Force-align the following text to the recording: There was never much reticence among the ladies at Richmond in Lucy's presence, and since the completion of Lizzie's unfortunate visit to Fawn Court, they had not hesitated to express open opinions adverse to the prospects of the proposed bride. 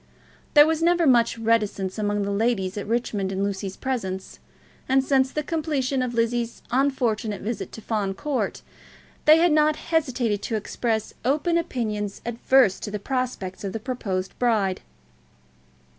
There 0.55 0.65
was 0.65 0.81
never 0.81 1.05
much 1.05 1.37
reticence 1.37 1.99
among 1.99 2.23
the 2.23 2.31
ladies 2.31 2.75
at 2.75 2.87
Richmond 2.87 3.31
in 3.31 3.43
Lucy's 3.43 3.77
presence, 3.77 4.39
and 4.89 5.03
since 5.03 5.29
the 5.31 5.43
completion 5.43 6.01
of 6.01 6.15
Lizzie's 6.15 6.63
unfortunate 6.71 7.43
visit 7.43 7.71
to 7.73 7.81
Fawn 7.81 8.15
Court, 8.15 8.63
they 9.25 9.37
had 9.37 9.51
not 9.51 9.75
hesitated 9.75 10.41
to 10.41 10.55
express 10.55 11.13
open 11.23 11.55
opinions 11.55 12.19
adverse 12.25 12.79
to 12.79 12.89
the 12.89 12.97
prospects 12.97 13.63
of 13.63 13.73
the 13.73 13.79
proposed 13.79 14.33
bride. 14.39 14.81